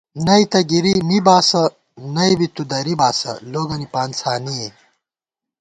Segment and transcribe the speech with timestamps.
[0.25, 1.61] نئ تہ گِری می باسہ
[2.15, 4.67] نئ بی تُو درِی باسہ لوگَنی پانڅھانِئے